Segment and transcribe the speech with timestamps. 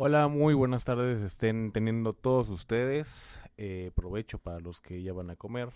[0.00, 1.22] Hola, muy buenas tardes.
[1.22, 3.42] Estén teniendo todos ustedes.
[3.56, 5.70] Eh, provecho para los que ya van a comer.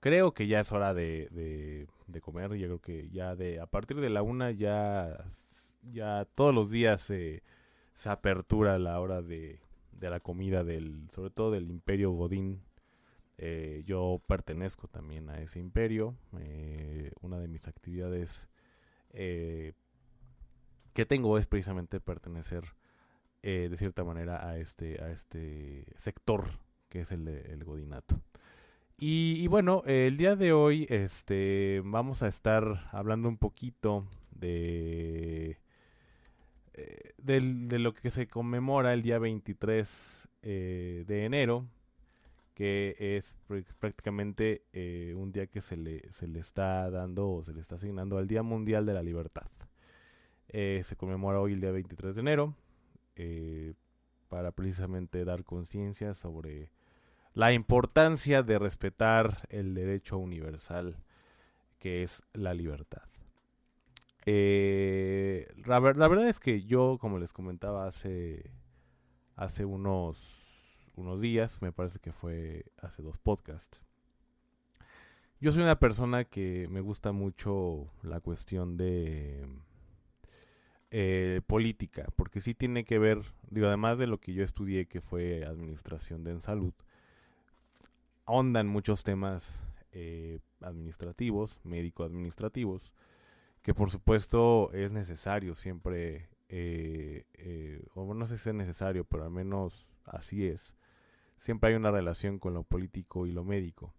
[0.00, 2.52] Creo que ya es hora de, de, comer.
[2.52, 5.24] Yo creo que ya de a partir de la una ya,
[5.90, 7.42] ya todos los días se,
[7.94, 9.58] se apertura la hora de,
[9.92, 12.60] de la comida del, sobre todo del Imperio Godín.
[13.38, 16.14] Eh, yo pertenezco también a ese imperio.
[16.40, 18.50] Eh, una de mis actividades
[19.14, 19.72] eh,
[20.92, 22.74] que tengo es precisamente pertenecer
[23.44, 26.48] eh, de cierta manera a este, a este sector
[26.88, 28.20] que es el, de- el godinato.
[28.96, 35.58] Y, bueno, el día de hoy este, vamos a estar hablando un poquito de,
[36.74, 41.66] eh, del- de lo que se conmemora el día 23 eh, de enero,
[42.54, 44.62] que es pr- prácticamente
[45.16, 48.28] un día que se le, se le está dando o se le está asignando al
[48.28, 49.48] Día Mundial de la Libertad.
[50.52, 52.54] Se conmemora hoy el día 23 de enero
[53.16, 53.74] eh,
[54.28, 56.70] para precisamente dar conciencia sobre
[57.34, 60.96] la importancia de respetar el derecho universal
[61.78, 63.02] que es la libertad.
[64.26, 68.50] Eh, la, la verdad es que yo, como les comentaba hace,
[69.36, 73.80] hace unos, unos días, me parece que fue hace dos podcasts,
[75.44, 79.46] yo soy una persona que me gusta mucho la cuestión de
[80.96, 85.00] eh, política, porque sí tiene que ver, digo, además de lo que yo estudié, que
[85.00, 86.72] fue administración de en salud,
[88.26, 92.92] ahondan muchos temas eh, administrativos, médico-administrativos,
[93.62, 99.24] que por supuesto es necesario siempre, eh, eh, o no sé si es necesario, pero
[99.24, 100.76] al menos así es,
[101.38, 103.92] siempre hay una relación con lo político y lo médico.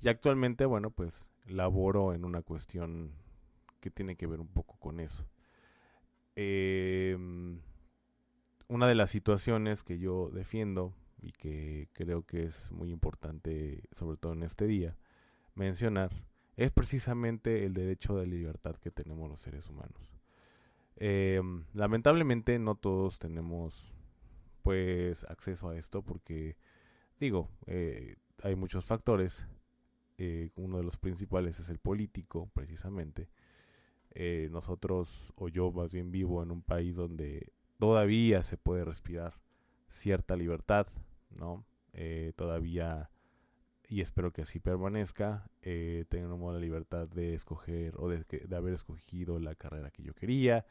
[0.00, 3.12] Y actualmente, bueno, pues laboro en una cuestión
[3.78, 5.24] que tiene que ver un poco con eso.
[6.36, 7.16] Eh,
[8.68, 14.16] una de las situaciones que yo defiendo y que creo que es muy importante, sobre
[14.16, 14.96] todo en este día,
[15.54, 16.10] mencionar,
[16.56, 20.10] es precisamente el derecho de libertad que tenemos los seres humanos.
[20.96, 21.40] Eh,
[21.72, 23.94] lamentablemente no todos tenemos
[24.62, 26.56] pues acceso a esto porque
[27.18, 29.46] digo, eh, hay muchos factores.
[30.18, 33.30] eh, uno de los principales es el político, precisamente.
[34.12, 39.34] Eh, nosotros, o yo más bien vivo en un país donde todavía se puede respirar
[39.88, 40.86] cierta libertad,
[41.38, 41.64] ¿no?
[41.92, 43.10] Eh, todavía,
[43.88, 49.38] y espero que así permanezca, eh, tenemos la libertad de escoger o de, haber escogido
[49.38, 50.66] la carrera que yo quería,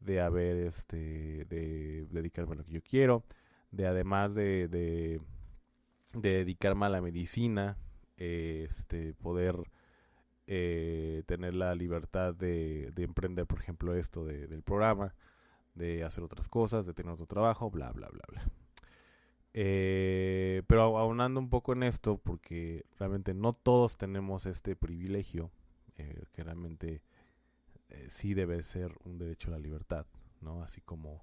[0.00, 3.24] de haber, este, de dedicarme a lo que yo quiero,
[3.70, 5.20] de además de, de,
[6.14, 7.76] de dedicarme a la medicina,
[8.16, 9.56] eh, este, poder
[10.52, 15.14] eh, tener la libertad de, de emprender, por ejemplo, esto de- del programa,
[15.76, 18.42] de hacer otras cosas, de tener otro trabajo, bla, bla, bla, bla.
[19.54, 25.50] Eh, pero aunando un poco en esto, porque realmente no todos tenemos este privilegio,
[25.98, 27.02] eh, que realmente
[27.90, 30.06] eh, sí debe ser un derecho a la libertad,
[30.40, 30.62] ¿no?
[30.62, 31.22] Así como,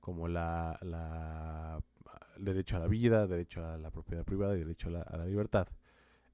[0.00, 0.78] como la,
[2.36, 5.68] derecho a la vida, derecho a la propiedad privada y derecho a la libertad.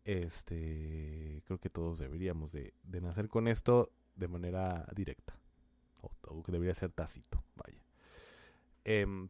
[0.04, 5.38] Este, creo que todos deberíamos de, de nacer con esto de manera directa,
[6.00, 7.78] o, que debería ser tácito, vaya.
[8.84, 9.28] Em,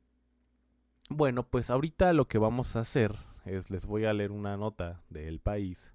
[1.11, 5.03] bueno, pues ahorita lo que vamos a hacer es les voy a leer una nota
[5.11, 5.93] del país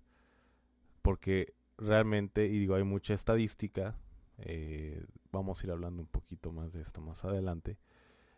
[1.03, 3.95] porque realmente, y digo, hay mucha estadística,
[4.37, 7.77] eh, vamos a ir hablando un poquito más de esto más adelante,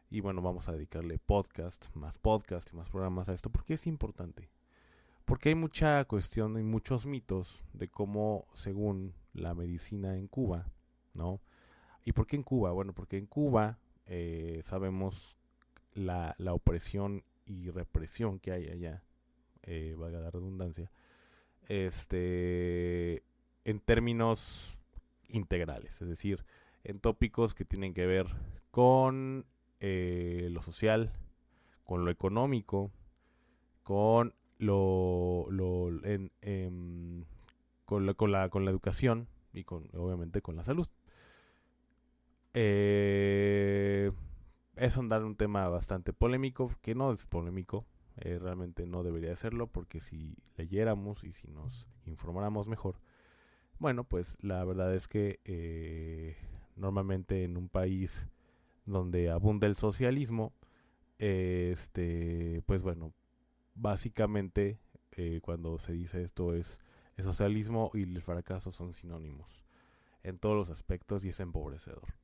[0.10, 3.88] y bueno, vamos a dedicarle podcast, más podcast y más programas a esto, porque es
[3.88, 4.50] importante,
[5.26, 10.68] porque hay mucha cuestión y muchos mitos de cómo, según la medicina en Cuba,
[11.16, 11.42] ¿no?
[12.04, 12.72] ¿Y por qué en Cuba?
[12.72, 15.36] Bueno, porque en Cuba eh, sabemos
[15.94, 19.04] la, la opresión y represión que hay allá,
[19.64, 20.92] eh, valga la redundancia,
[21.68, 23.24] este,
[23.64, 24.80] en términos
[25.28, 26.46] integrales, es decir,
[26.84, 28.28] en tópicos que tienen que ver
[28.70, 29.46] con
[29.80, 31.14] eh, lo social,
[31.84, 32.92] con lo económico,
[33.84, 37.26] con lo, lo en, em,
[37.86, 40.88] con, la, con, la, con la educación y con obviamente con la salud.
[42.54, 44.12] Eh,
[44.76, 47.86] es un, tema bastante polémico, que no es polémico,
[48.18, 52.96] eh, realmente no debería serlo, porque si leyéramos y si nos informáramos mejor,
[53.78, 56.38] bueno, pues la verdad es que eh,
[56.76, 58.28] normalmente en un país
[58.86, 60.54] donde abunda el socialismo,
[61.20, 63.14] este, pues bueno,
[63.76, 64.80] básicamente
[65.12, 66.80] eh, cuando se dice esto es
[67.16, 69.64] el socialismo y el fracaso son sinónimos
[70.24, 72.16] en todos los aspectos y es empobrecedor.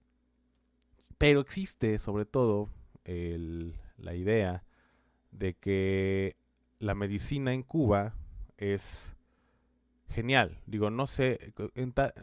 [1.18, 2.69] Pero existe sobre todo
[3.06, 4.63] la idea
[5.31, 6.36] de que
[6.80, 8.15] la medicina en Cuba
[8.57, 9.15] es
[10.09, 10.59] genial.
[10.65, 11.53] Digo, no sé,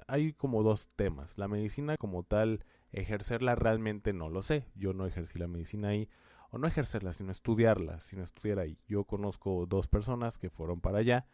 [0.07, 1.39] hay como dos temas.
[1.39, 4.67] La medicina como tal, ejercerla realmente no lo sé.
[4.75, 6.09] Yo no ejercí la medicina ahí,
[6.51, 8.79] o no ejercerla, sino estudiarla, sino estudiar ahí.
[8.87, 11.27] Yo conozco dos personas que fueron para allá,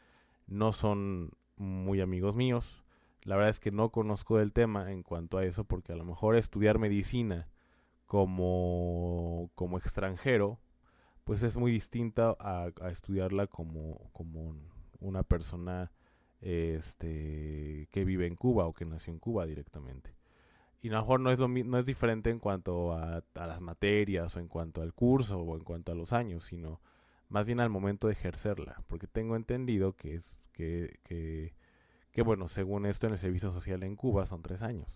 [0.46, 2.84] no son muy amigos míos.
[3.22, 6.04] La verdad es que no conozco del tema en cuanto a eso, porque a lo
[6.04, 7.48] mejor estudiar medicina
[8.06, 10.60] como, como extranjero,
[11.24, 14.56] pues es muy distinta a, estudiarla como, como
[15.00, 15.90] una persona
[16.40, 20.14] este, que vive en Cuba o que nació en Cuba directamente.
[20.84, 24.36] Y a lo mejor no es, lo, no es diferente en cuanto a, las materias
[24.36, 26.82] o en cuanto al curso o en cuanto a los años, sino
[27.30, 31.54] más bien al momento de ejercerla, porque tengo entendido que es que, que,
[32.12, 34.94] que bueno, según esto en el servicio social en Cuba son tres años.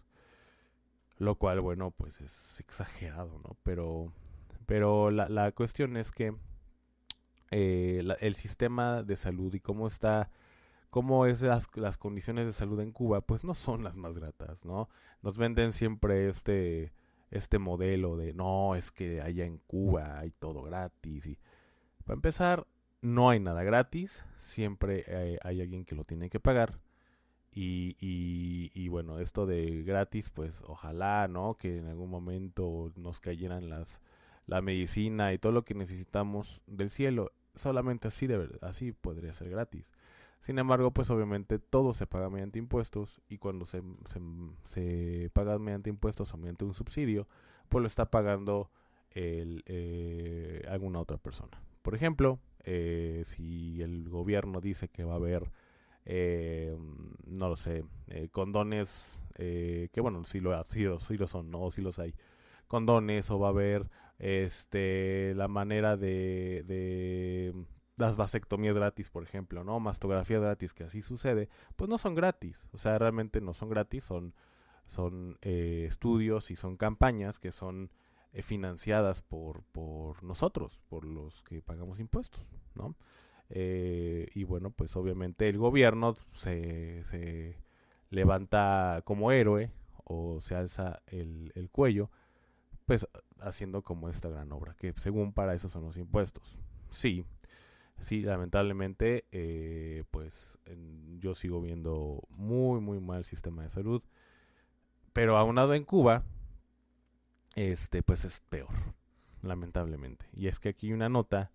[1.17, 3.56] Lo cual, bueno, pues es exagerado, ¿no?
[3.62, 4.12] Pero,
[4.67, 6.37] pero la, la cuestión es que
[7.50, 10.31] eh, el sistema de salud y cómo está,
[10.90, 14.64] cómo es las, las condiciones de salud en Cuba, pues no son las más gratas,
[14.64, 14.88] ¿no?
[15.23, 16.93] Nos venden siempre este,
[17.31, 21.26] este modelo de, no, es que allá en Cuba hay todo gratis.
[21.26, 21.38] Y
[22.05, 22.67] para empezar,
[23.00, 26.79] no hay nada gratis, siempre hay, hay alguien que lo tiene que pagar.
[27.61, 27.96] Y,
[28.73, 31.56] y, bueno, esto de gratis, pues ojalá, ¿no?
[31.56, 34.00] Que en algún momento nos cayeran las,
[34.46, 37.32] la medicina y todo lo que necesitamos del cielo.
[37.59, 39.85] Solamente así, de, así podría ser gratis.
[40.41, 44.21] Sin embargo, pues obviamente todo se paga mediante impuestos y cuando se, se,
[44.65, 47.27] se paga mediante impuestos o mediante un subsidio,
[47.69, 48.71] pues lo está pagando
[49.11, 51.61] el, eh, alguna otra persona.
[51.83, 55.51] Por ejemplo, eh, si el gobierno dice que va a haber
[56.11, 56.75] eh,
[57.27, 61.71] no lo sé, eh, condones, eh, que bueno, sí lo, sí, sí lo son, ¿no?
[61.71, 62.15] Sí los hay.
[62.67, 67.55] Condones o va a haber este la manera de, de
[67.99, 69.81] las vasectomías gratis, por ejemplo, ¿no?
[69.81, 72.69] Mastografía gratis, que así sucede, pues no son gratis.
[72.73, 74.35] O sea, realmente no son gratis, son,
[74.87, 77.91] son eh, estudios y son campañas que son
[78.32, 82.94] eh, financiadas por, por nosotros, por los que pagamos impuestos, ¿no?
[83.50, 87.56] Eh, y bueno, pues obviamente el gobierno se, se
[88.11, 89.71] levanta como héroe
[90.05, 92.11] o se alza el, el, cuello,
[92.88, 93.06] pues
[93.40, 96.58] haciendo como esta gran obra, que según para eso son los impuestos.
[96.88, 97.26] Sí,
[98.00, 100.58] sí, lamentablemente, eh, pues
[101.19, 104.02] yo sigo viendo muy, muy mal el sistema de salud,
[105.12, 106.25] pero aunado en Cuba,
[107.56, 108.94] este, pues es peor,
[109.43, 110.25] lamentablemente.
[110.32, 111.52] Y es que aquí hay una nota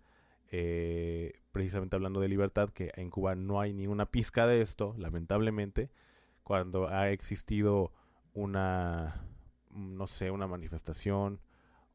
[0.51, 4.93] eh, precisamente hablando de libertad, que en Cuba no hay ni una pizca de esto,
[4.99, 5.89] lamentablemente,
[6.43, 7.91] cuando ha existido
[8.35, 9.25] una,
[9.73, 11.39] no sé, una manifestación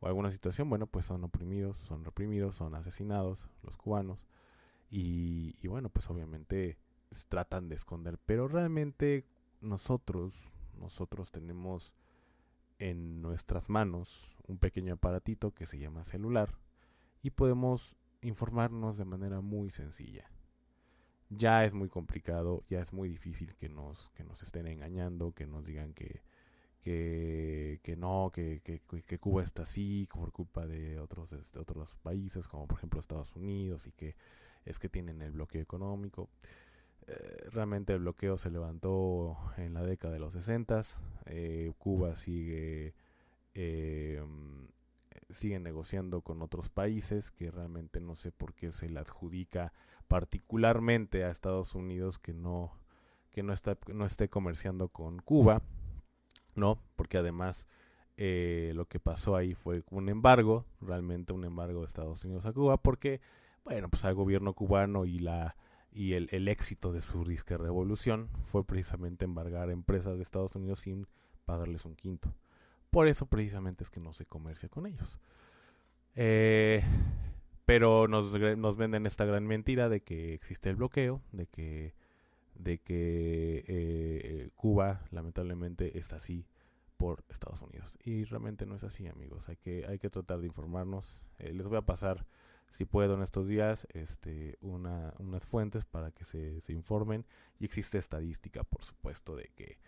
[0.01, 4.27] o alguna situación, bueno, pues son oprimidos, son reprimidos, son asesinados los cubanos
[4.91, 6.79] y, y bueno, pues obviamente
[7.29, 9.25] tratan de esconder, pero realmente
[9.61, 11.95] nosotros, nosotros tenemos
[12.79, 16.55] en nuestras manos un pequeño aparatito que se llama celular
[17.23, 20.31] y podemos informarnos de manera muy sencilla.
[21.31, 25.47] Ya es muy complicado, ya es muy difícil que nos, que nos estén engañando, que
[25.47, 26.23] nos digan que,
[26.89, 32.67] que, no, que, que, Cuba está así por culpa de otros, este, otros países, como
[32.67, 34.17] por ejemplo Estados Unidos, y que
[34.65, 36.29] es que tienen el bloqueo económico.
[37.07, 40.81] Eh, realmente el bloqueo se levantó en la década de los 60.
[41.27, 42.95] Eh, Cuba sigue
[43.55, 44.23] eh,
[45.31, 49.73] siguen negociando con otros países que realmente no sé por qué se le adjudica
[50.07, 52.73] particularmente a Estados Unidos que no
[53.31, 55.63] que no está no esté comerciando con Cuba
[56.59, 57.67] no porque además
[58.17, 62.53] eh, lo que pasó ahí fue un embargo realmente un embargo de Estados Unidos a
[62.53, 63.21] Cuba porque
[63.65, 65.57] bueno pues al gobierno cubano y la
[65.91, 70.81] y el, el éxito de su disque revolución fue precisamente embargar empresas de Estados Unidos
[70.81, 71.07] sin
[71.47, 72.35] pagarles un quinto
[72.91, 75.21] por eso precisamente es que no se comercia con ellos.
[76.15, 76.83] Eh,
[77.65, 81.95] pero nos, nos, venden esta gran mentira de que existe el bloqueo, de que,
[82.59, 86.45] de que eh, Cuba lamentablemente está así
[86.97, 87.95] por Estados Unidos.
[88.05, 89.49] Y realmente no es así, amigos.
[89.49, 91.23] Hay que, hay que tratar de informarnos.
[91.39, 92.27] Eh, les voy a pasar,
[92.69, 97.25] si puedo, en estos días, este, una, unas fuentes para que se, se informen.
[97.59, 99.79] Y existe estadística, por supuesto, de que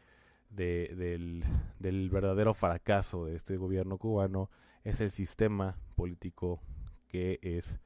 [0.49, 1.45] de, del,
[1.79, 4.51] del verdadero fracaso de este gobierno cubano
[4.85, 6.61] es el sistema político
[7.09, 7.81] que es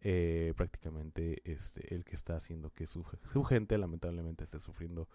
[0.00, 3.04] eh, prácticamente este, el que está haciendo que su,
[3.44, 5.08] gente lamentablemente esté sufriendo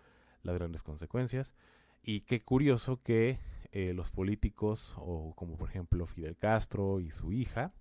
[0.44, 1.54] las grandes consecuencias.
[2.04, 3.40] Y qué curioso que
[3.72, 7.74] eh, los políticos, o como por ejemplo Fidel Castro y su hija,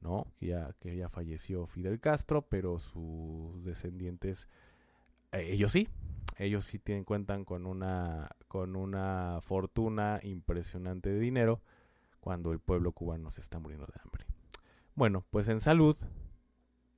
[0.00, 0.32] ¿no?
[0.38, 4.48] Que ya, que ya falleció Fidel Castro, pero sus descendientes,
[5.32, 5.88] eh, ellos sí,
[6.38, 11.60] ellos sí tienen, cuentan con una, con una fortuna impresionante de dinero
[12.20, 14.24] cuando el pueblo cubano se está muriendo de hambre.
[14.94, 15.96] Bueno, pues en salud,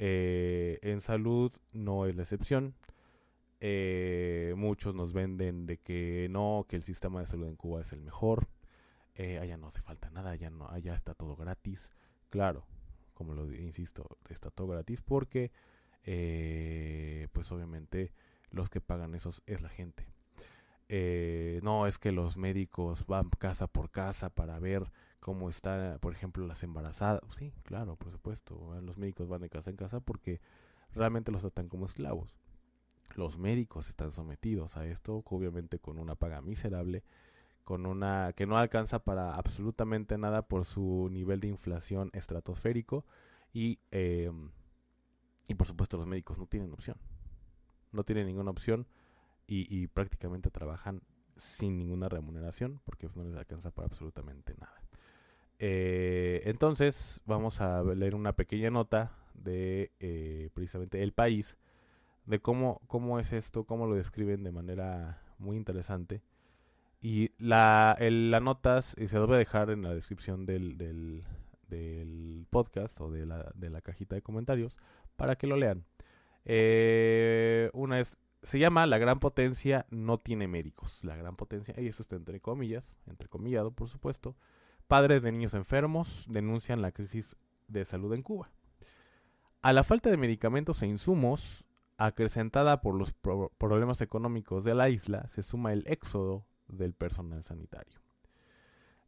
[0.03, 2.75] eh, en salud no es la excepción.
[3.61, 7.93] Eh, muchos nos venden de que no, que el sistema de salud en Cuba es
[7.93, 8.49] el mejor.
[9.15, 11.93] Eh, allá no hace falta nada, allá, no, allá está todo gratis.
[12.31, 12.65] Claro,
[13.13, 15.53] como lo insisto, está todo gratis porque,
[16.03, 18.15] pues obviamente,
[18.51, 20.07] los que pagan esos es la gente.
[21.63, 26.47] No es que los médicos van casa por casa para ver cómo están, por ejemplo,
[26.47, 27.23] las embarazadas.
[27.35, 28.81] Sí, claro, por supuesto.
[28.83, 30.41] Los médicos van de casa en casa porque
[30.95, 32.37] realmente los tratan como esclavos
[33.17, 37.05] los médicos están sometidos a esto, obviamente con una paga miserable,
[37.65, 43.05] con una que no alcanza para absolutamente nada por su nivel de inflación estratosférico
[43.53, 44.31] y, eh,
[45.49, 46.97] y por supuesto los médicos no tienen opción,
[47.93, 48.87] no tienen ninguna opción
[49.53, 51.03] y prácticamente trabajan
[51.37, 54.80] sin ninguna remuneración porque no les alcanza para absolutamente nada.
[55.63, 61.59] Eh, entonces vamos a leer una pequeña nota de eh, precisamente El País,
[62.25, 66.23] de cómo, cómo es esto, cómo lo describen de manera muy interesante.
[67.03, 70.79] Y la, el, la notas, y se los voy a dejar en la descripción del,
[70.79, 71.27] del,
[72.49, 74.77] podcast o de la, de la, cajita de comentarios
[75.17, 75.85] para que lo lean.
[76.47, 81.05] Eh, una es, se llama La gran potencia no tiene médicos.
[81.05, 84.37] La gran potencia, y eso está entre comillas, entrecomillado por supuesto.
[84.91, 87.37] Padres de niños enfermos denuncian la crisis
[87.69, 88.51] de salud en Cuba.
[89.63, 91.65] A la falta de medicamentos e insumos,
[91.97, 97.45] acrecentada por los pro problemas económicos de la isla, se suma el éxodo del personal
[97.45, 98.01] sanitario.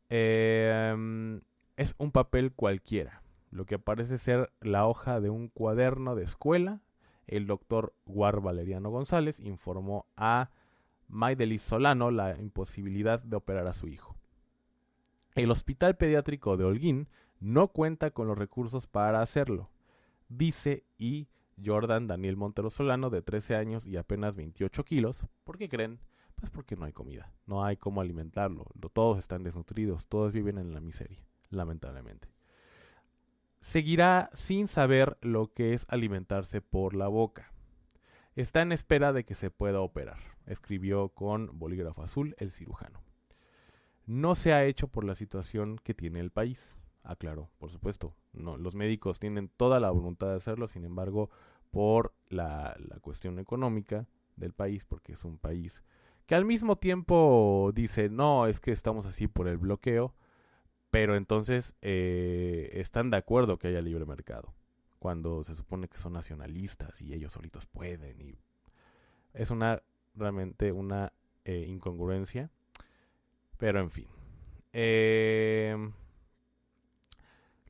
[0.09, 1.41] Eh,
[1.77, 6.81] es un papel cualquiera, lo que parece ser la hoja de un cuaderno de escuela.
[7.27, 10.51] El doctor Guar Valeriano González informó a
[11.09, 14.22] Maidelis Solano la imposibilidad de operar a su hijo.
[15.35, 17.09] El Hospital Pediátrico de Holguín
[17.41, 19.71] no cuenta con los recursos para hacerlo,
[20.29, 21.29] dice y
[21.65, 25.25] Jordan Daniel Montero Solano, de 13 años y apenas 28 kilos.
[25.45, 26.01] ¿Por qué creen?
[26.37, 30.75] Pues porque no hay comida, no hay cómo alimentarlo, todos están desnutridos, todos viven en
[30.75, 32.29] la miseria, lamentablemente.
[33.61, 37.53] Seguirá sin saber lo que es alimentarse por la boca.
[38.35, 43.03] Está en espera de que se pueda operar, escribió con bolígrafo azul el cirujano.
[44.07, 48.15] No se ha hecho por la situación que tiene el país, aclaró, por supuesto.
[48.33, 51.31] No, los médicos tienen toda la voluntad de hacerlo, sin embargo,
[51.71, 54.07] por la, la cuestión económica
[54.37, 55.83] del país, porque es un país
[56.27, 60.15] que al mismo tiempo dice, no, es que estamos así por el bloqueo,
[60.91, 64.55] pero entonces eh, están de acuerdo que haya libre mercado,
[64.99, 68.21] cuando se supone que son nacionalistas y ellos solitos pueden.
[68.21, 68.39] Y
[69.33, 69.83] es una
[70.15, 71.13] realmente una
[71.45, 72.51] eh, incongruencia,
[73.63, 74.09] pero en fin.
[74.73, 75.77] Eh,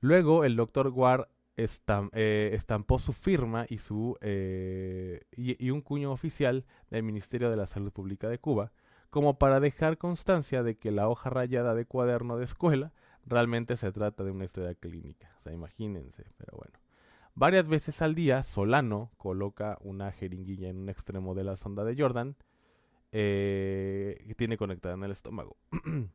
[0.01, 6.11] luego el doctor Guard eh, estampó su firma y, su, eh, y, y, un cuño
[6.11, 8.73] oficial del Ministerio de la Salud Pública de Cuba,
[9.11, 12.95] como para dejar constancia de que la hoja rayada de cuaderno de escuela
[13.27, 15.31] realmente se trata de una historia clínica.
[15.41, 16.73] O sea, imagínense, pero bueno.
[17.35, 22.01] Varias veces al día, Solano coloca una jeringuilla en un extremo de la sonda de
[22.01, 22.35] Jordan
[23.13, 25.57] eh, que tiene conectada en el estómago.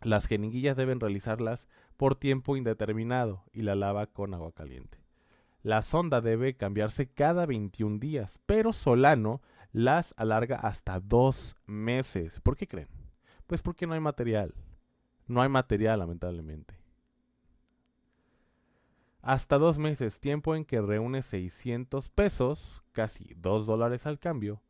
[0.00, 4.98] Las jeringuillas deben realizarlas por tiempo indeterminado y la lava con agua caliente.
[5.62, 12.40] La sonda debe cambiarse cada 21 días, pero Solano las alarga hasta dos meses.
[12.40, 12.88] ¿Por qué creen?
[13.46, 14.54] Pues porque no hay material.
[15.28, 16.74] No hay material, lamentablemente.
[19.20, 24.60] Hasta dos meses, tiempo en que reúne 600 pesos, casi 2 dólares al cambio,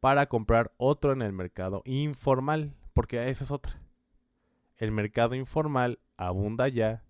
[0.00, 3.80] para comprar otro en el mercado informal, porque esa es otra
[4.80, 7.04] el mercado informal abunda ya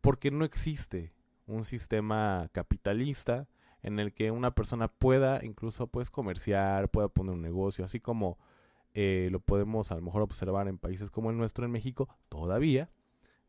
[0.00, 1.12] porque no existe
[1.46, 3.48] un sistema capitalista
[3.82, 8.38] en el que una persona pueda incluso pues comerciar, pueda poner un negocio, así como
[8.92, 12.90] eh, lo podemos a lo mejor observar en países como el nuestro en México todavía,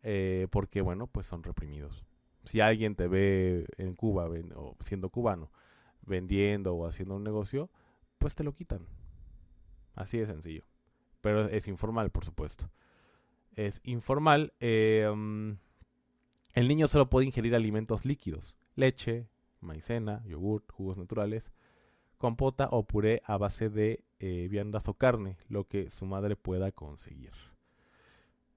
[0.03, 2.05] eh, porque bueno, pues son reprimidos.
[2.43, 4.29] Si alguien te ve en Cuba
[4.81, 5.51] siendo cubano
[6.03, 7.71] vendiendo o haciendo un negocio,
[8.17, 8.87] pues te lo quitan.
[9.95, 10.63] Así de sencillo.
[11.21, 12.69] Pero es informal, por supuesto.
[13.55, 14.53] Es informal.
[14.61, 15.53] Mm,
[16.53, 18.55] el niño solo puede ingerir alimentos líquidos.
[18.75, 19.27] Leche,
[19.61, 21.51] maicena, yogurt, jugos naturales,
[22.17, 26.71] compota o puré a base de eh, viandas o carne, lo que su madre pueda
[26.71, 27.31] conseguir.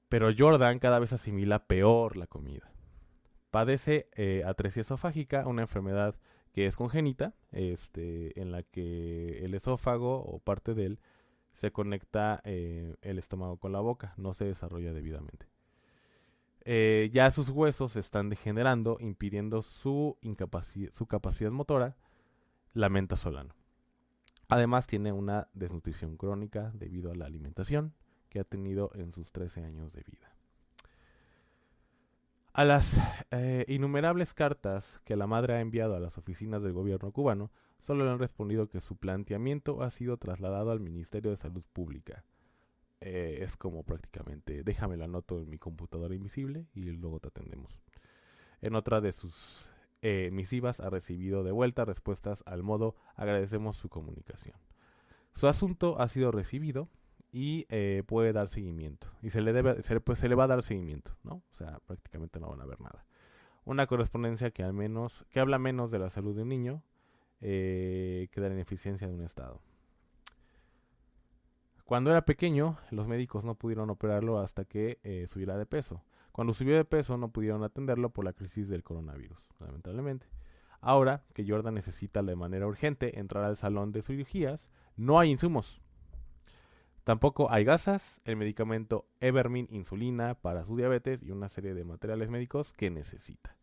[0.09, 2.73] Pero Jordan cada vez asimila peor la comida.
[3.51, 6.17] Padece eh, atresia esofágica, una enfermedad
[6.53, 11.01] que es congénita, este, en la que el esófago o parte de él
[11.53, 15.47] se conecta eh, el estómago con la boca, no se desarrolla debidamente.
[16.65, 20.19] Eh, ya sus huesos se están degenerando, impidiendo su,
[20.93, 21.97] su capacidad motora,
[22.73, 23.55] lamenta Solano.
[24.49, 27.95] Además tiene una desnutrición crónica debido a la alimentación
[28.29, 30.30] que ha tenido en sus 13 años de vida.
[32.53, 32.99] A las
[33.31, 38.05] eh, innumerables cartas que la madre ha enviado a las oficinas del gobierno cubano, solo
[38.05, 42.25] le han respondido que su planteamiento ha sido trasladado al Ministerio de Salud Pública.
[43.01, 47.81] Eh, es como prácticamente, déjame la anoto en mi computadora invisible y luego te atendemos.
[48.61, 49.71] En otra de sus
[50.03, 54.57] eh, misivas ha recibido de vuelta respuestas al modo agradecemos su comunicación.
[55.31, 56.89] Su asunto ha sido recibido
[57.33, 59.09] y eh, puede dar seguimiento.
[59.23, 61.43] Y se le, debe, se, pues, se le va a dar seguimiento, ¿no?
[61.53, 63.05] O sea, prácticamente no van a ver nada.
[63.65, 66.83] Una correspondencia que al menos, que habla menos de la salud de un niño
[67.41, 69.61] eh, que de la ineficiencia de un Estado.
[71.85, 76.05] Cuando era pequeño, los médicos no pudieron operarlo hasta que eh, subiera de peso.
[76.33, 80.27] Cuando subió de peso, no pudieron atenderlo por la crisis del coronavirus, lamentablemente.
[80.81, 85.83] Ahora que Jordan necesita de manera urgente entrar al salón de cirugías, no hay insumos.
[87.11, 92.31] Tampoco hay gasas, el medicamento Evermin, insulina para su diabetes y una serie de materiales
[92.31, 93.57] médicos que necesita.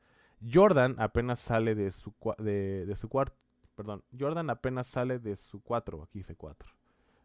[0.54, 3.38] Jordan apenas sale de su, cuarto,
[3.74, 6.74] perdón, Jordan apenas sale de su cuatro, aquí dice cuatro.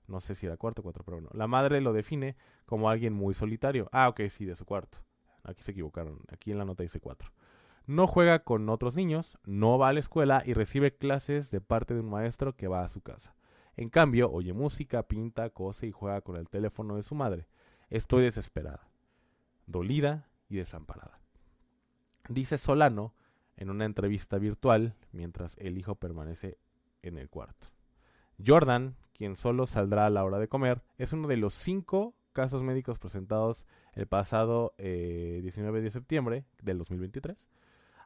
[0.07, 1.29] No sé si era cuarto o cuatro, pero bueno.
[1.33, 3.89] La madre lo define como alguien muy solitario.
[3.91, 4.99] Ah, ok, sí, de su cuarto.
[5.43, 6.21] Aquí se equivocaron.
[6.29, 7.33] Aquí en la nota dice cuatro.
[7.87, 11.95] No juega con otros niños, no va a la escuela y recibe clases de parte
[11.95, 13.35] de un maestro que va a su casa.
[13.77, 17.47] En cambio, oye música, pinta, cose y juega con el teléfono de su madre.
[17.89, 18.89] Estoy desesperada,
[19.67, 21.21] dolida y desamparada.
[22.29, 23.15] Dice Solano
[23.57, 26.59] en una entrevista virtual mientras el hijo permanece
[27.03, 27.69] en el cuarto.
[28.45, 32.63] Jordan, quien solo saldrá a la hora de comer, es uno de los cinco casos
[32.63, 37.47] médicos presentados el pasado 19 eh, de septiembre del 2023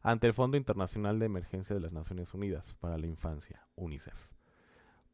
[0.02, 4.35] ante el Fondo Internacional de Emergencia de las Naciones Unidas para la Infancia, UNICEF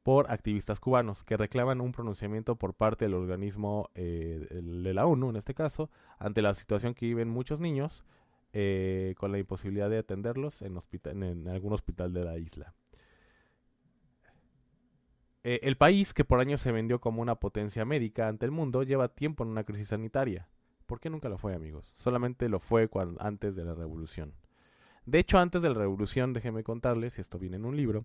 [0.03, 5.31] por activistas cubanos que reclaman un pronunciamiento por parte del organismo eh, de la ONU,
[5.31, 8.05] en este caso, ante la situación que viven muchos niños
[8.53, 12.75] eh, con la imposibilidad de atenderlos en, algún hospital de la isla.
[15.45, 18.83] Eh, el país, que por años se vendió como una potencia médica ante el mundo,
[18.83, 20.49] lleva tiempo en una crisis sanitaria.
[20.87, 21.93] ¿Por qué nunca lo fue, amigos?
[21.95, 22.89] Solamente lo fue
[23.19, 24.35] antes de la revolución.
[25.07, 28.05] De hecho, antes de la revolución, déjenme contarles, y esto viene en un libro,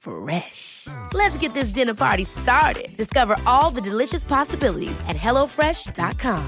[0.00, 0.86] Fresh.
[1.12, 2.96] Let's get this dinner party started.
[2.96, 6.40] Discover all the delicious possibilities at HelloFresh.com.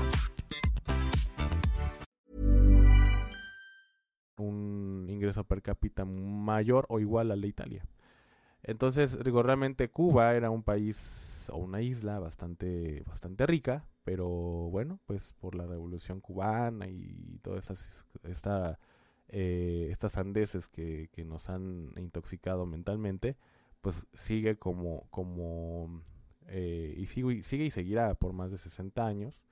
[4.38, 7.84] Un ingreso per cápita mayor o igual al de Italia.
[8.62, 15.00] Entonces, digo, realmente Cuba era un país o una isla bastante, bastante rica, pero bueno,
[15.04, 17.74] pues por la revolución cubana y toda esa,
[18.24, 18.78] esta
[19.32, 23.36] eh, estas andeses que, que, nos han intoxicado mentalmente,
[23.80, 26.02] pues sigue como, como
[26.46, 29.42] eh, y sigue, sigue y seguirá por más de 60 años,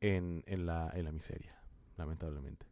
[0.00, 1.58] en, la, en la miseria,
[1.96, 2.66] lamentablemente.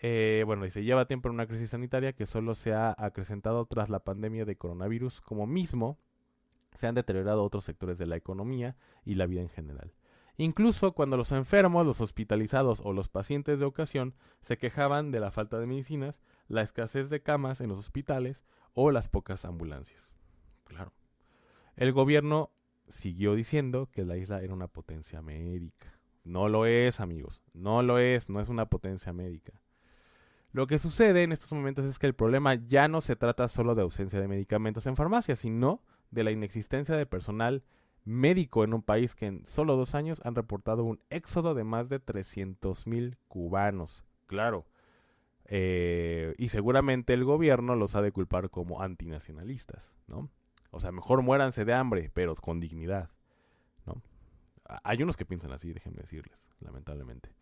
[0.00, 3.90] Eh, bueno, dice, lleva tiempo en una crisis sanitaria que solo se ha acrecentado tras
[3.90, 5.98] la pandemia de coronavirus, como mismo
[6.74, 9.92] se han deteriorado otros sectores de la economía y la vida en general.
[10.40, 15.32] Incluso cuando los enfermos, los hospitalizados o los pacientes de ocasión se quejaban de la
[15.32, 20.14] falta de medicinas, la escasez de camas en los hospitales o las pocas ambulancias.
[20.62, 20.92] Claro.
[21.74, 22.52] El gobierno
[22.86, 25.98] siguió diciendo que la isla era una potencia médica.
[26.22, 27.42] No lo es, amigos.
[27.52, 29.60] No lo es, no es una potencia médica.
[30.52, 33.74] Lo que sucede en estos momentos es que el problema ya no se trata solo
[33.74, 37.64] de ausencia de medicamentos en farmacias, sino de la inexistencia de personal
[38.08, 41.88] médico en un país que en solo dos años han reportado un éxodo de más
[41.88, 44.04] de 300.000 cubanos.
[44.26, 44.66] Claro.
[45.44, 50.30] Eh, y seguramente el gobierno los ha de culpar como antinacionalistas, ¿no?
[50.70, 53.10] O sea, mejor muéranse de hambre, pero con dignidad,
[53.86, 54.02] ¿no?
[54.84, 57.34] Hay unos que piensan así, déjenme decirles, lamentablemente.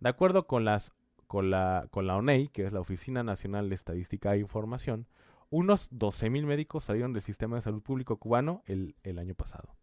[0.00, 0.92] De acuerdo con las
[1.26, 5.06] con la, con la ONEI, que es la Oficina Nacional de Estadística e Información,
[5.50, 9.76] unos 12.000 médicos salieron del sistema de salud público cubano el, el año pasado,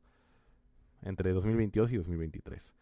[1.06, 2.74] entre 2022 y 2023.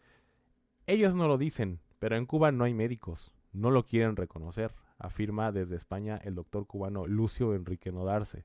[0.86, 5.52] Ellos no lo dicen, pero en Cuba no hay médicos, no lo quieren reconocer, afirma
[5.52, 8.44] desde España el doctor cubano Lucio Enrique Nodarse,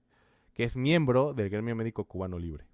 [0.53, 2.67] que es miembro del Gremio Médico Cubano Libre.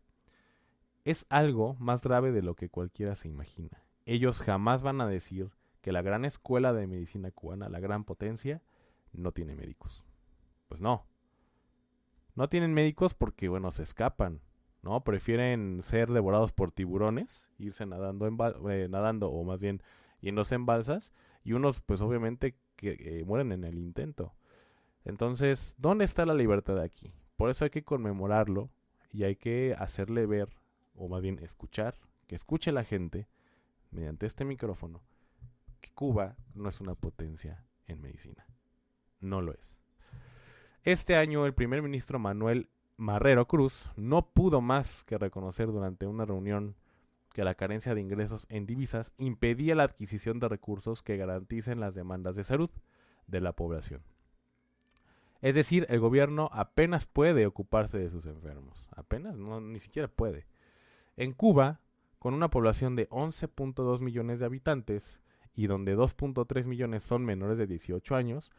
[1.03, 3.83] Es algo más grave de lo que cualquiera se imagina.
[4.05, 8.61] Ellos jamás van a decir que la gran escuela de medicina cubana, la gran potencia,
[9.13, 10.05] no tiene médicos.
[10.67, 11.05] Pues no.
[12.33, 14.41] No tienen médicos porque, bueno, se escapan,
[14.85, 15.03] ¿no?
[15.03, 18.37] Prefieren ser devorados por tiburones, irse nadando, en
[18.71, 19.81] eh, nadando o más bien
[20.21, 21.11] yéndose en balsas,
[21.43, 24.33] y unos, pues obviamente, que mueren en el intento.
[25.03, 27.13] Entonces, ¿dónde está la libertad aquí?
[27.35, 28.69] Por eso hay que conmemorarlo
[29.11, 30.49] y hay que hacerle ver,
[30.95, 31.95] o más bien escuchar,
[32.27, 33.27] que escuche la gente
[33.91, 35.01] mediante este micrófono,
[35.95, 38.45] Cuba no es una potencia en medicina.
[39.21, 39.79] No lo es.
[40.83, 46.25] Este año el primer ministro Manuel Marrero Cruz no pudo más que reconocer durante una
[46.25, 46.75] reunión
[47.33, 51.93] que la carencia de ingresos en divisas impedía la adquisición de recursos que garanticen las
[51.93, 52.69] demandas de salud
[53.27, 54.01] de la población.
[55.41, 58.87] Es decir, el gobierno apenas puede ocuparse de sus enfermos.
[58.95, 60.47] Apenas, ni siquiera puede.
[61.17, 61.81] En Cuba,
[62.19, 65.19] con una población de 11.2 millones de habitantes,
[65.55, 68.51] y donde 2.3 millones son menores de 18 años,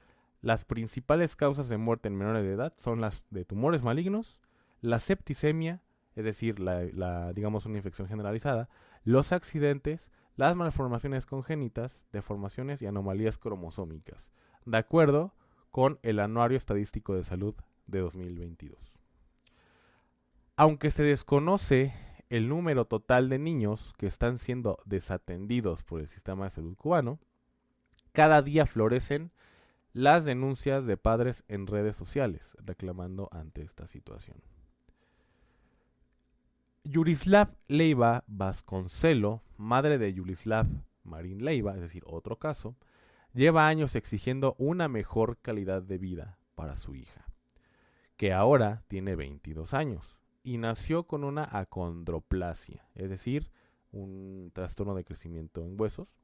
[0.47, 4.41] las principales causas de muerte en menores de edad son las de tumores malignos,
[4.81, 5.83] la septicemia,
[6.15, 8.69] es decir, la, digamos una infección generalizada,
[9.03, 14.31] los accidentes, las malformaciones congénitas, deformaciones y anomalías cromosómicas,
[14.65, 15.35] de acuerdo
[15.73, 17.57] con el Anuario Estadístico de Salud
[17.89, 19.01] de 2022.
[20.55, 21.93] Aunque se desconoce
[22.31, 27.19] el número total de niños que están siendo desatendidos por el sistema de salud cubano,
[28.13, 29.33] cada día florecen
[29.97, 34.43] las denuncias de padres en redes sociales reclamando ante esta situación.
[36.85, 40.67] Yurislav Leiva Vasconcelo, madre de Yurislav
[41.03, 42.77] Marín Leiva, es decir, otro caso,
[43.33, 47.25] lleva años exigiendo una mejor calidad de vida para su hija,
[48.19, 53.51] que ahora tiene 22 años y nació con una acondroplasia, es decir,
[53.93, 56.19] un trastorno de crecimiento en huesos,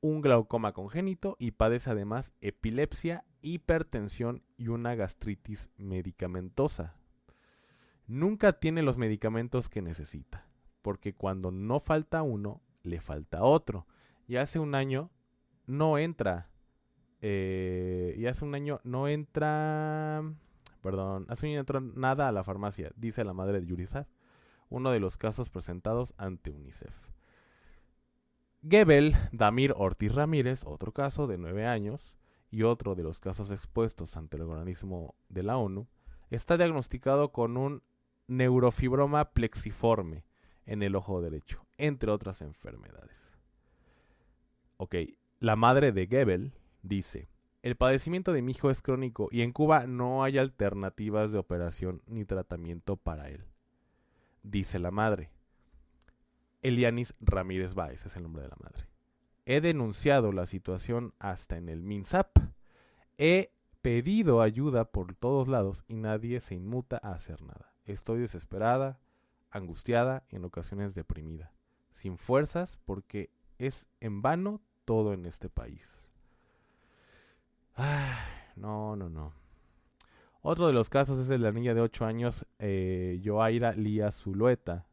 [0.00, 6.96] un glaucoma congénito y padece además epilepsia, hipertensión y una gastritis medicamentosa.
[8.06, 10.46] Nunca tiene los medicamentos que necesita,
[10.82, 13.86] porque cuando no falta uno, le falta otro.
[14.26, 15.10] Y hace un año
[15.66, 16.50] no entra,
[17.20, 20.22] eh, y hace un año no entra
[20.82, 24.08] perdón, hace no entró nada a la farmacia, dice la madre de Yurizar,
[24.68, 26.94] uno de los casos presentados ante UNICEF.
[28.68, 32.14] Gebel Damir Ortiz Ramírez, otro caso de nueve años,
[32.50, 35.86] y otro de los casos expuestos ante el organismo de la ONU,
[36.30, 37.82] está diagnosticado con un
[38.26, 40.24] neurofibroma plexiforme
[40.66, 43.32] en el ojo derecho, entre otras enfermedades.
[44.76, 44.96] Ok,
[45.38, 47.28] la madre de Gebel dice,
[47.62, 52.02] el padecimiento de mi hijo es crónico y en Cuba no hay alternativas de operación
[52.06, 53.44] ni tratamiento para él.
[54.42, 55.30] Dice la madre.
[56.62, 58.86] Elianis Ramírez Báez es el nombre de la madre.
[59.46, 62.38] He denunciado la situación hasta en el MINSAP.
[63.18, 67.72] He pedido ayuda por todos lados y nadie se inmuta a hacer nada.
[67.84, 69.00] Estoy desesperada,
[69.50, 71.52] angustiada y en ocasiones deprimida,
[71.90, 76.08] sin fuerzas porque es en vano todo en este país.
[77.74, 78.16] Ay,
[78.56, 79.32] no, no, no.
[80.42, 83.20] Otro de los casos es el de la niña de 8 años, eh,
[83.76, 84.86] Lía Zulueta,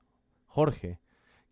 [0.47, 0.99] Jorge,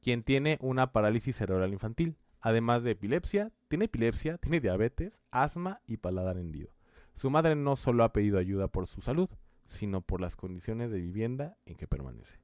[0.06, 5.98] quien tiene una parálisis cerebral infantil, además de epilepsia, tiene epilepsia, tiene diabetes, asma y
[5.98, 6.70] paladar hendido.
[7.16, 9.32] Su madre no solo ha pedido ayuda por su salud,
[9.66, 12.40] sino por las condiciones de vivienda en que permanece.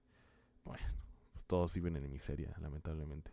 [0.66, 0.84] Bueno,
[1.34, 3.30] pues todos viven en miseria, lamentablemente.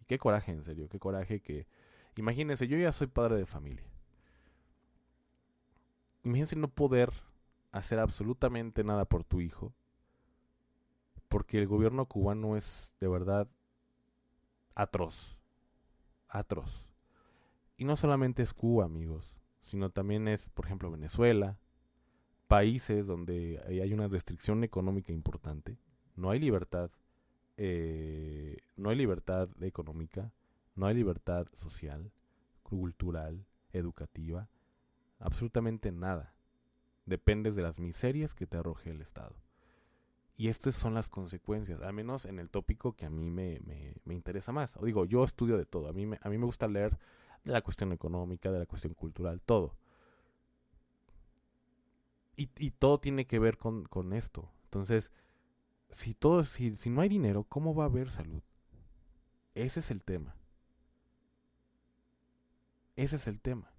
[0.00, 1.68] Y qué coraje, en serio, qué coraje que...
[2.16, 3.86] Imagínense, yo ya soy padre de familia.
[6.24, 7.12] Imagínense no poder
[7.70, 9.72] hacer absolutamente nada por tu hijo,
[11.28, 13.48] porque el gobierno cubano es de verdad
[14.78, 15.40] atroz,
[16.28, 16.88] atroz.
[17.76, 21.58] Y no solamente es Cuba, amigos, sino también es, por ejemplo, Venezuela,
[22.46, 25.78] países donde hay una restricción económica importante,
[26.14, 26.92] no hay libertad,
[27.56, 30.32] eh, no hay libertad económica,
[30.76, 32.12] no hay libertad social,
[32.62, 34.48] cultural, educativa,
[35.18, 36.36] absolutamente nada.
[37.04, 39.34] Dependes de las miserias que te arroje el Estado.
[40.38, 43.60] Y estas son las consecuencias, al menos en el tópico que a mí me,
[44.04, 44.76] me, interesa más.
[44.76, 46.96] O digo, yo estudio de todo, a mí, me, a mí me gusta leer
[47.42, 49.76] de la cuestión económica, de la cuestión cultural, todo.
[52.36, 54.48] Y, y todo tiene que ver con, con esto.
[54.62, 55.10] Entonces,
[55.90, 58.42] si, todo, si, si no hay dinero, ¿cómo va a haber salud?
[59.56, 60.36] Ese es el tema.
[62.94, 63.72] Ese es el tema.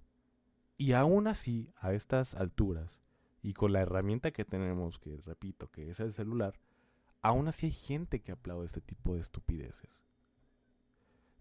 [0.76, 3.02] Y aún así, a estas alturas,
[3.41, 6.60] y con la herramienta que tenemos, que repito, que es el celular,
[7.21, 10.02] aún así hay gente que aplaude este tipo de estupideces.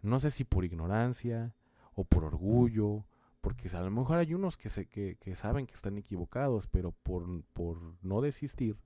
[0.02, 1.54] No sé si por ignorancia
[1.94, 3.04] o por orgullo,
[3.40, 7.42] porque a lo mejor hay unos que, se, que, saben que están equivocados, pero por,
[7.52, 8.78] por no desistir,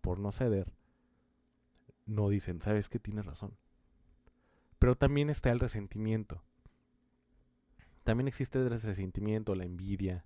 [0.00, 0.72] por no ceder,
[2.06, 3.56] no dicen, sabes que tienes razón.
[4.78, 6.42] Pero también está el resentimiento.
[8.04, 10.24] También existe el resentimiento, la envidia,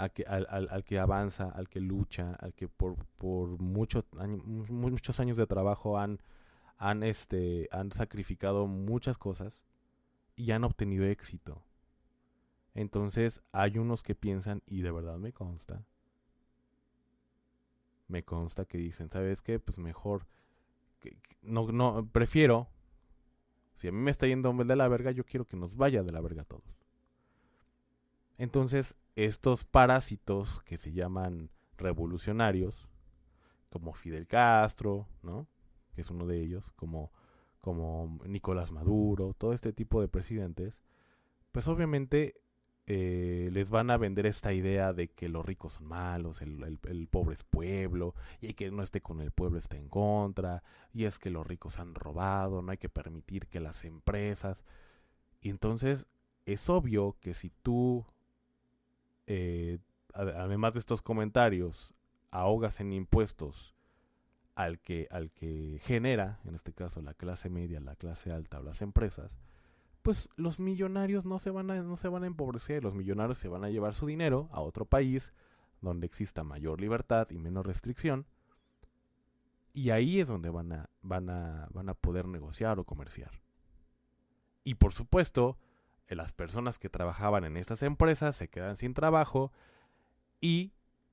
[0.00, 5.20] al que, al, que avanza, al que lucha, al que por, por muchos, años, muchos
[5.20, 6.20] años de trabajo han,
[6.78, 9.62] han, este, han sacrificado muchas cosas
[10.36, 11.62] y han obtenido éxito.
[12.74, 15.84] Entonces hay unos que piensan, y de verdad me consta,
[18.08, 19.58] me consta que dicen, ¿sabes qué?
[19.58, 20.26] Pues mejor,
[21.42, 22.68] no, no, prefiero
[23.74, 26.12] si a mí me está yendo de la verga, yo quiero que nos vaya de
[26.12, 26.80] la verga a todos.
[28.38, 32.88] Entonces, estos parásitos que se llaman revolucionarios,
[33.68, 35.46] como Fidel Castro, ¿no?
[35.94, 37.12] Que es uno de ellos, como,
[37.60, 40.82] como Nicolás Maduro, todo este tipo de presidentes,
[41.52, 42.40] pues obviamente
[42.86, 47.34] eh, les van a vender esta idea de que los ricos son malos, el, pobre
[47.34, 51.30] es pueblo, y que no esté con el pueblo está en contra, y es que
[51.30, 54.64] los ricos han robado, no hay que permitir que las empresas...
[55.42, 56.06] Y entonces
[56.44, 58.04] es obvio que si tú,
[59.32, 59.78] eh,
[60.12, 61.94] además de estos comentarios,
[62.32, 63.76] ahogas en impuestos
[64.56, 68.62] al que, al que genera, en este caso la clase media, la clase alta o
[68.64, 69.38] las empresas,
[70.02, 73.46] pues los millonarios no se van a, no se van a empobrecer, los millonarios se
[73.46, 75.32] van a llevar su dinero a otro país
[75.80, 78.26] donde exista mayor libertad y menos restricción.
[79.72, 83.40] Y ahí es donde van a, van a, van a poder negociar o comerciar.
[84.64, 85.56] Y por supuesto,
[86.16, 89.52] las personas que trabajaban en estas empresas se quedan sin trabajo
[90.40, 90.72] y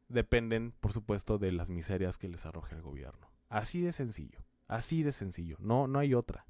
[0.10, 3.30] dependen, por supuesto, de las miserias que les arroje el gobierno.
[3.50, 6.46] Así de sencillo, así de sencillo, no, no hay otra.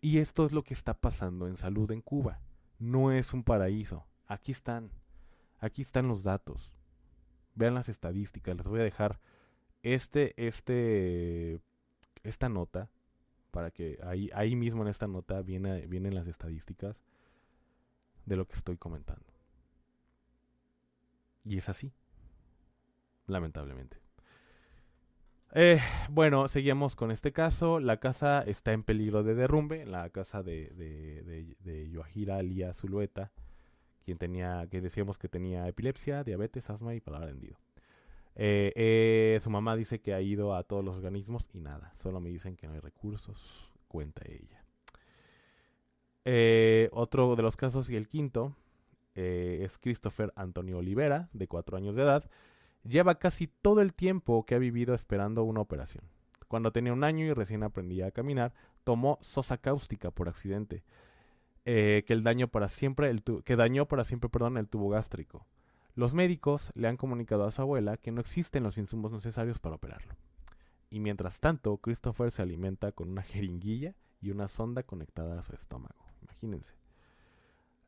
[0.00, 2.40] Y esto es lo que está pasando en salud en Cuba.
[2.78, 4.06] No es un paraíso.
[4.26, 4.92] Aquí están.
[5.58, 6.72] Aquí están los datos.
[7.54, 8.56] Vean las estadísticas.
[8.56, 9.18] Les voy a dejar
[9.82, 11.60] este, este,
[12.22, 12.90] esta nota
[13.50, 17.00] para que ahí, ahí mismo en esta nota viene, vienen las estadísticas
[18.26, 19.26] de lo que estoy comentando.
[21.44, 21.92] Y es así.
[23.26, 23.98] Lamentablemente.
[25.54, 25.80] Eh,
[26.10, 27.80] bueno, seguimos con este caso.
[27.80, 29.86] La casa está en peligro de derrumbe.
[29.86, 33.32] La casa de, de, de, de Zulueta,
[34.04, 37.58] quien tenía, que decíamos que tenía epilepsia, diabetes, asma y palabra hendido.
[38.40, 41.92] Eh, eh, su mamá dice que ha ido a todos los organismos y nada.
[41.98, 43.68] Solo me dicen que no hay recursos.
[43.88, 44.64] Cuenta ella.
[46.24, 48.54] Eh, otro de los casos y el quinto
[49.14, 52.30] es Christopher Antonio Olivera, de cuatro años de edad
[52.84, 56.04] lleva casi todo el tiempo que ha vivido esperando una operación.
[56.46, 60.84] Cuando tenía un año y recién aprendía a caminar, tomó sosa cáustica por accidente,
[61.64, 63.12] que, el daño para siempre
[63.44, 65.44] que dañó para siempre el tubo gástrico.
[65.98, 69.74] Los médicos le han comunicado a su abuela que no existen los insumos necesarios para
[69.74, 70.14] operarlo.
[70.90, 75.56] Y mientras tanto, Christopher se alimenta con una jeringuilla y una sonda conectada a su
[75.56, 76.06] estómago.
[76.22, 76.76] Imagínense.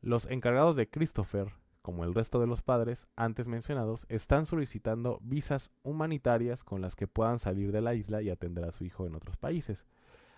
[0.01, 5.71] Los encargados de Christopher como el resto de los padres antes mencionados, están solicitando visas
[5.81, 9.15] humanitarias con las que puedan salir de la isla y atender a su hijo en
[9.15, 9.85] otros países.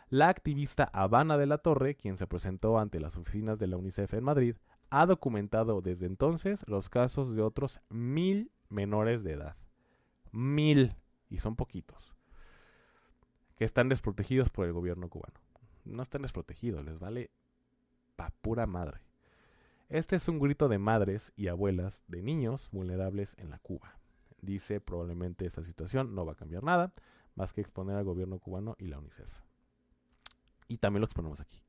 [0.10, 4.14] La activista Habana de la Torre, quien se presentó ante las oficinas de la UNICEF
[4.14, 4.56] en Madrid,
[4.94, 9.58] ha documentado desde entonces los casos de otros mil menores de edad.
[10.32, 10.96] Mil,
[11.32, 12.14] y son poquitos,
[13.56, 15.34] que están desprotegidos por el gobierno cubano.
[15.84, 17.32] No están desprotegidos, les vale
[18.16, 19.02] pa' pura madre.
[19.90, 23.98] Este es un grito de madres y abuelas de niños vulnerables en la Cuba.
[24.42, 26.94] Dice probablemente esta situación no va a cambiar nada
[27.34, 29.42] más que exponer al gobierno cubano y la UNICEF.
[30.68, 31.64] Y también lo exponemos aquí.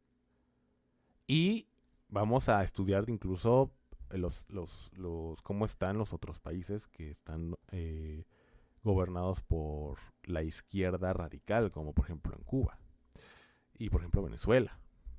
[1.26, 1.68] Y
[2.08, 3.72] vamos a estudiar incluso
[4.10, 8.24] los, los, los, cómo están los otros países que están eh,
[8.82, 12.78] gobernados por la izquierda radical, como por ejemplo en Cuba.
[13.76, 14.78] Y por ejemplo Venezuela.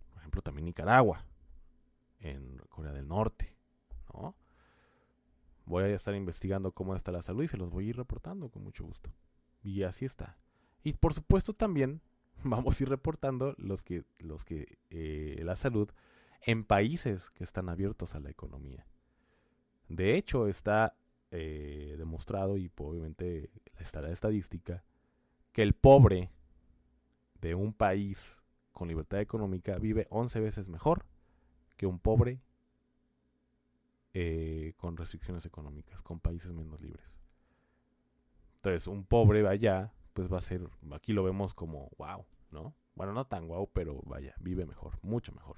[0.09, 1.25] Por ejemplo también Nicaragua.
[2.19, 3.55] En Corea del Norte.
[4.13, 4.35] ¿no?
[5.65, 8.49] Voy a estar investigando cómo está la salud y se los voy a ir reportando
[8.49, 9.11] con mucho gusto.
[9.61, 10.37] Y así está.
[10.83, 12.01] Y por supuesto también
[12.43, 15.89] vamos a ir reportando los que, los que eh, la salud
[16.41, 18.85] en países que están abiertos a la economía.
[19.87, 20.95] De hecho, está
[21.31, 24.83] eh, demostrado y obviamente está la estadística
[25.51, 26.31] que el pobre
[27.41, 31.05] de un país con libertad económica vive 11 veces mejor
[31.77, 32.41] que un pobre
[34.13, 37.19] eh, con restricciones económicas, con países menos libres.
[38.57, 42.73] Entonces, un pobre allá, pues va a ser, aquí lo vemos como wow, ¿no?
[42.95, 45.57] Bueno, no tan wow, pero vaya, vive mejor, mucho mejor.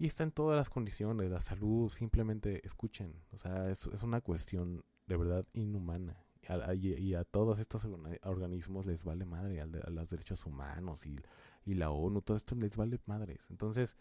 [0.00, 3.22] Y está en todas las condiciones, la salud, simplemente escuchen.
[3.32, 6.24] O sea, es, es una cuestión de verdad inhumana.
[6.74, 7.86] Y a, todos estos
[8.22, 11.20] organismos les vale madre, a, los derechos humanos y,
[11.66, 13.46] y, la ONU, todo esto les vale madres.
[13.50, 13.98] Entonces,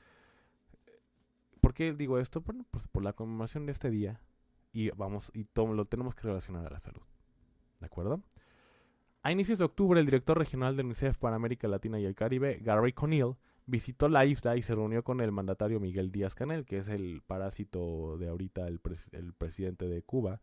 [1.60, 2.40] ¿por qué digo esto?
[2.40, 4.22] Bueno, pues por la conmemoración de este día
[4.72, 7.04] y vamos y todo, lo tenemos que relacionar a la salud.
[7.82, 8.24] ¿De acuerdo?
[9.22, 12.60] A inicios de octubre, el director regional de UNICEF para América Latina y el Caribe,
[12.62, 13.36] Gary Conneal,
[13.70, 17.22] visitó la isla y se reunió con el mandatario Miguel Díaz Canel, que es el
[17.26, 20.42] parásito de ahorita, el, presidente de Cuba.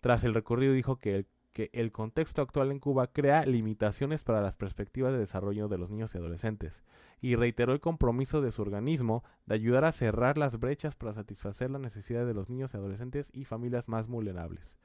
[0.00, 4.42] Tras el recorrido dijo que el, que el contexto actual en Cuba crea limitaciones para
[4.42, 6.84] las perspectivas de desarrollo de los niños y adolescentes,
[7.20, 11.70] y reiteró el compromiso de su organismo de ayudar a cerrar las brechas para satisfacer
[11.70, 14.76] las necesidades de los niños y adolescentes y familias más vulnerables.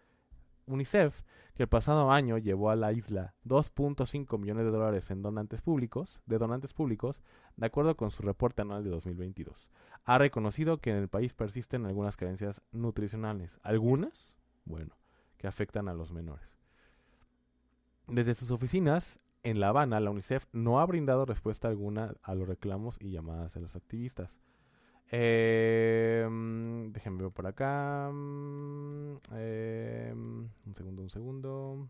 [0.68, 1.22] UNICEF,
[1.56, 6.22] que el pasado año llevó a la isla 2.5 millones de dólares en donantes públicos,
[6.26, 7.22] de donantes públicos,
[7.58, 9.70] de acuerdo con su reporte anual de 2022.
[10.06, 14.96] Ha reconocido que en el país persisten algunas carencias nutricionales, algunas, bueno,
[15.38, 16.58] que afectan a los menores.
[18.08, 22.48] Desde sus oficinas en La Habana, la UNICEF no ha brindado respuesta alguna a los
[22.48, 24.40] reclamos y llamadas de los activistas.
[25.16, 26.28] Eh,
[26.92, 28.10] déjenme ver por acá.
[29.36, 31.88] Eh, un segundo, un segundo.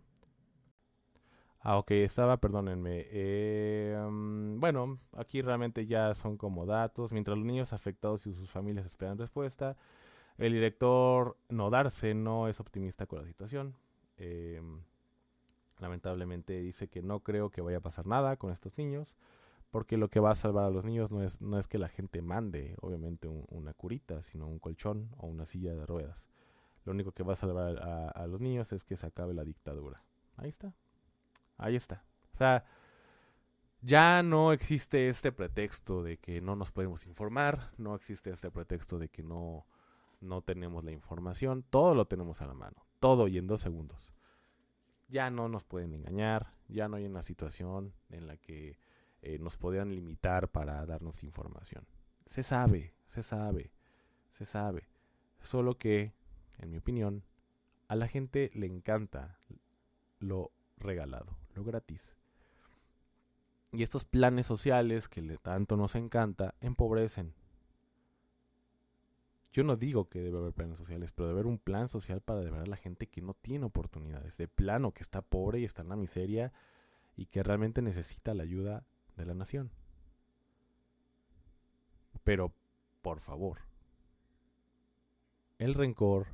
[1.62, 3.05] Ah, ok, estaba, perdónenme.
[3.12, 3.97] Eh,
[4.57, 7.13] bueno, aquí realmente ya son como datos.
[7.13, 9.77] Mientras los niños afectados y sus familias esperan respuesta,
[10.38, 13.77] el director Nodarse no es optimista con la situación.
[14.17, 14.62] Eh,
[15.79, 19.15] lamentablemente dice que no creo que vaya a pasar nada con estos niños
[19.73, 21.89] porque lo que va a salvar a los niños no es, no es que la
[21.89, 26.29] gente mande, obviamente, una curita, sino un colchón o una silla de ruedas.
[26.86, 30.03] Lo único que va a salvar a, los niños es que se acabe la dictadura.
[30.38, 30.75] Ahí está.
[31.57, 32.05] Ahí está.
[32.36, 32.65] O sea,
[33.81, 38.99] ya no existe este pretexto de que no nos podemos informar, no existe este pretexto
[38.99, 39.65] de que no,
[40.21, 44.13] no tenemos la información, todo lo tenemos a la mano, todo y en dos segundos.
[45.07, 48.77] Ya no nos pueden engañar, ya no hay una situación en la que
[49.23, 51.86] eh, nos podían limitar para darnos información.
[52.25, 53.71] Se sabe, se sabe,
[54.31, 54.89] se sabe.
[55.41, 56.13] Solo que,
[56.57, 57.23] en mi opinión,
[57.88, 59.38] a la gente le encanta
[60.19, 62.15] lo regalado, lo gratis.
[63.71, 67.33] Y estos planes sociales que le tanto nos encanta, empobrecen.
[69.53, 72.41] Yo no digo que debe haber planes sociales, pero debe haber un plan social para
[72.41, 75.81] de verdad la gente que no tiene oportunidades, de plano, que está pobre y está
[75.81, 76.51] en la miseria
[77.15, 78.85] y que realmente necesita la ayuda
[79.17, 79.71] de la nación.
[82.23, 82.53] Pero,
[83.01, 83.59] por favor,
[85.57, 86.27] el rencor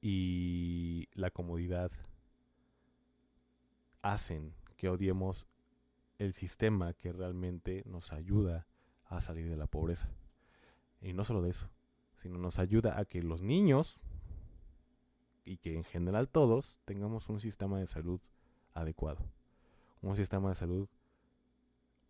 [0.00, 1.90] y la comodidad
[4.02, 5.46] hacen que odiemos
[6.18, 8.66] el sistema que realmente nos ayuda
[9.04, 10.10] a salir de la pobreza.
[11.00, 11.70] Y no solo de eso,
[12.14, 14.00] sino nos ayuda a que los niños
[15.44, 18.20] y que en general todos tengamos un sistema de salud
[18.74, 19.24] adecuado
[20.02, 20.88] un sistema de salud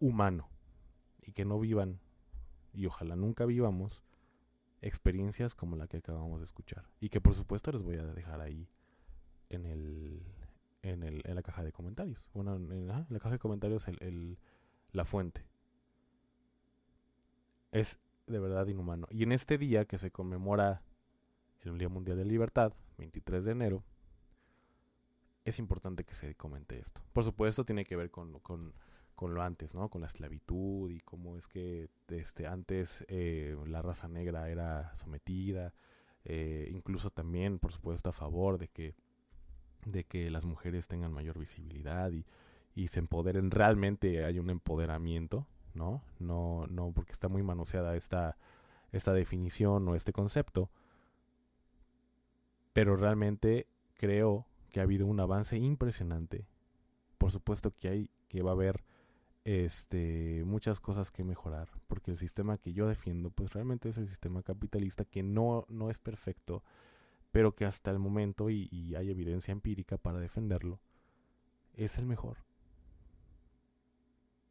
[0.01, 0.49] humano
[1.23, 2.01] y que no vivan,
[2.73, 4.03] y ojalá nunca vivamos,
[4.81, 6.89] experiencias como la que acabamos de escuchar.
[7.01, 8.69] Y que por supuesto les voy a dejar ahí
[9.51, 10.23] en el,
[10.83, 12.31] en, el, en la caja de comentarios.
[12.35, 14.39] Bueno, en, la caja de comentarios el,
[14.93, 15.45] la fuente.
[17.73, 19.07] Es de verdad inhumano.
[19.11, 20.83] Y en este día que se conmemora
[21.63, 23.85] el Día Mundial de Libertad, 23 de enero,
[25.49, 27.01] es importante que se comente esto.
[27.13, 28.75] Por supuesto, tiene que ver con, con,
[29.15, 29.89] con lo antes, ¿no?
[29.89, 35.75] Con la esclavitud y cómo es que desde antes eh, la raza negra era sometida.
[36.25, 38.95] Eh, incluso también, por supuesto, a favor de que,
[39.87, 42.27] de que las mujeres tengan mayor visibilidad y,
[42.75, 43.51] y se empoderen.
[43.51, 46.03] Realmente hay un empoderamiento, ¿no?
[46.19, 48.37] No, no, porque está muy manoseada esta,
[48.93, 50.71] esta definición o este concepto.
[52.73, 56.47] Pero realmente creo que ha habido un avance impresionante.
[57.19, 58.85] Por supuesto que hay que va a haber
[59.45, 64.09] este muchas cosas que mejorar, porque el sistema que yo defiendo pues realmente es el
[64.09, 66.63] sistema capitalista que no no es perfecto,
[67.33, 70.81] pero que hasta el momento y, hay evidencia empírica para defenderlo
[71.75, 72.39] es el mejor.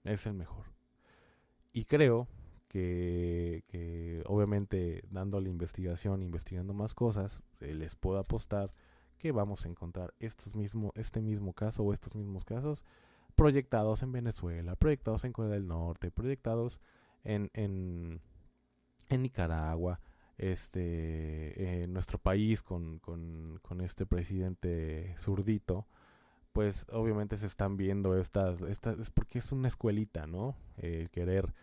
[0.04, 0.66] Es el mejor.
[1.74, 2.28] Y creo
[2.70, 8.74] que, que obviamente dando la investigación, investigando más cosas, les puedo apostar
[9.18, 12.86] que vamos a encontrar estos mismo, este mismo caso o estos mismos casos
[13.36, 16.80] proyectados en Venezuela, proyectados en Corea del Norte, proyectados
[17.24, 18.22] en, en,
[19.10, 20.00] en Nicaragua,
[20.38, 25.88] este, nuestro país con, con, con, este presidente zurdito,
[26.52, 30.56] pues obviamente se están viendo estas, estas, es porque es una escuelita, ¿no?
[30.78, 31.54] El querer,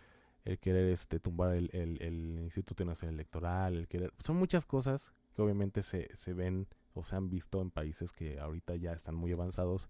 [0.44, 5.12] el querer este, tumbar el, el, el Instituto Nacional Electoral, el querer, son muchas cosas
[5.34, 9.14] que obviamente se, se ven o se han visto en países que ahorita ya están
[9.14, 9.88] muy avanzados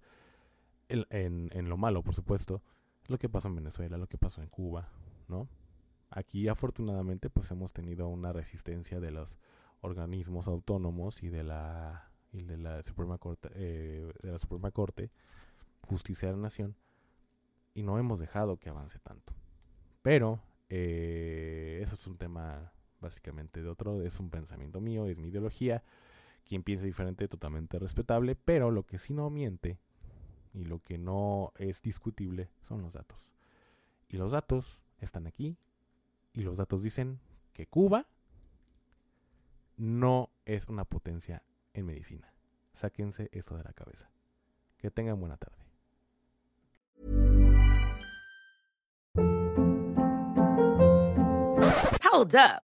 [0.88, 2.62] en, en, lo malo, por supuesto,
[3.06, 4.88] lo que pasó en Venezuela, lo que pasó en Cuba,
[5.28, 5.48] ¿no?
[6.10, 9.38] Aquí afortunadamente pues hemos tenido una resistencia de los
[9.80, 15.10] organismos autónomos y de la y de la Suprema Corte eh, de la Suprema Corte
[15.82, 16.76] Justicia de la Nación
[17.74, 19.34] y no hemos dejado que avance tanto.
[20.02, 25.28] Pero eh, eso es un tema básicamente de otro, es un pensamiento mío, es mi
[25.28, 25.82] ideología
[26.44, 29.78] quien piense diferente, totalmente respetable, pero lo que sí no miente
[30.52, 33.28] y lo que no es discutible son los datos.
[34.08, 35.56] Y los datos están aquí
[36.34, 37.20] y los datos dicen
[37.52, 38.06] que Cuba
[39.76, 41.42] no es una potencia
[41.72, 42.32] en medicina.
[42.72, 44.10] Sáquense esto de la cabeza.
[44.78, 45.64] Que tengan buena tarde.
[52.12, 52.63] Hold up.